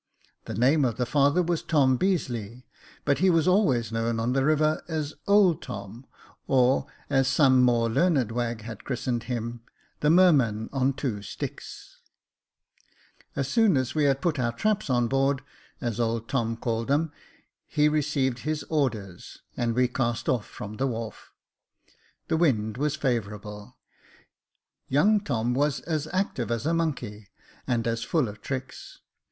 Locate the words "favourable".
22.95-23.77